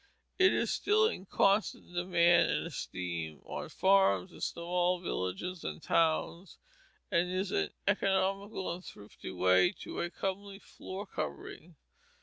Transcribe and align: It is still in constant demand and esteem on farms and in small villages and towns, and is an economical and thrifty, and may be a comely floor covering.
It 0.39 0.51
is 0.51 0.73
still 0.73 1.05
in 1.05 1.27
constant 1.27 1.93
demand 1.93 2.49
and 2.49 2.65
esteem 2.65 3.39
on 3.45 3.69
farms 3.69 4.31
and 4.31 4.37
in 4.37 4.41
small 4.41 4.99
villages 4.99 5.63
and 5.63 5.79
towns, 5.79 6.57
and 7.11 7.29
is 7.29 7.51
an 7.51 7.69
economical 7.87 8.73
and 8.73 8.83
thrifty, 8.83 9.29
and 9.29 9.37
may 9.39 9.71
be 9.79 9.99
a 9.99 10.09
comely 10.09 10.57
floor 10.57 11.05
covering. 11.05 11.75